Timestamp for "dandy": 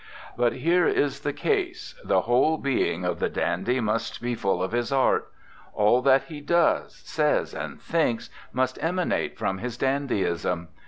3.29-3.79